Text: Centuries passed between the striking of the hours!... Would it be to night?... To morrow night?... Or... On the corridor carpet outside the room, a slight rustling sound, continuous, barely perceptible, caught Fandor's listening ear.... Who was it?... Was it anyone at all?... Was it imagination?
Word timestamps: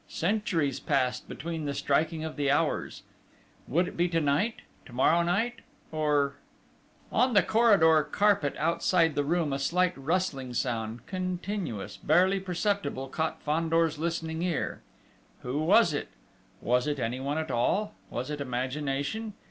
Centuries 0.07 0.79
passed 0.79 1.29
between 1.29 1.65
the 1.65 1.75
striking 1.75 2.23
of 2.23 2.35
the 2.35 2.49
hours!... 2.49 3.03
Would 3.67 3.87
it 3.87 3.95
be 3.95 4.09
to 4.09 4.19
night?... 4.19 4.61
To 4.87 4.93
morrow 4.93 5.21
night?... 5.21 5.59
Or... 5.91 6.37
On 7.11 7.35
the 7.35 7.43
corridor 7.43 8.01
carpet 8.11 8.55
outside 8.57 9.13
the 9.13 9.23
room, 9.23 9.53
a 9.53 9.59
slight 9.59 9.95
rustling 9.95 10.55
sound, 10.55 11.05
continuous, 11.05 11.97
barely 11.97 12.39
perceptible, 12.39 13.09
caught 13.09 13.43
Fandor's 13.43 13.99
listening 13.99 14.41
ear.... 14.41 14.81
Who 15.43 15.59
was 15.59 15.93
it?... 15.93 16.07
Was 16.61 16.87
it 16.87 16.97
anyone 16.97 17.37
at 17.37 17.51
all?... 17.51 17.93
Was 18.09 18.31
it 18.31 18.41
imagination? 18.41 19.35